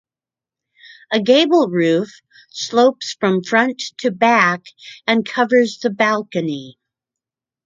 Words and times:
A 1.13 1.21
gable 1.21 1.67
roof 1.69 2.09
slopes 2.49 3.13
from 3.19 3.43
front 3.43 3.83
to 3.99 4.09
back 4.09 4.63
and 5.05 5.23
covers 5.23 5.77
the 5.77 5.91
balcony. 5.91 6.79